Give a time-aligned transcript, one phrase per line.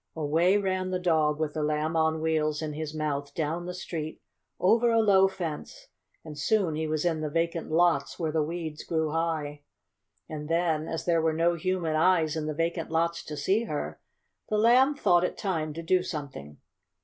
[0.15, 4.19] Away ran the dog with the Lamb on Wheels in his mouth down the street,
[4.59, 5.89] over a low fence,
[6.25, 9.61] and soon he was in the vacant lots where the weeds grew high.
[10.27, 13.99] And then, as there were no human eyes in the vacant lots to see her,
[14.49, 16.57] the Lamb thought it time to do something.